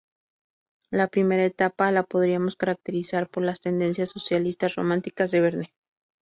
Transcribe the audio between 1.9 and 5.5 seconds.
la podríamos caracterizar por las tendencias socialistas románticas de